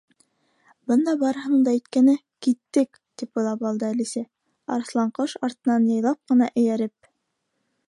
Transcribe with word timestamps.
«Бында 0.91 1.13
барыһының 1.23 1.59
да 1.67 1.73
әйткәне 1.77 2.15
—«киттек!» 2.21 2.99
тип 3.23 3.41
уйлап 3.41 3.63
алды 3.73 3.89
Әлисә, 3.91 4.25
Арыҫланҡош 4.79 5.39
артынан 5.49 5.89
яйлап 5.95 6.21
ҡына 6.33 6.51
эйәреп. 6.63 7.13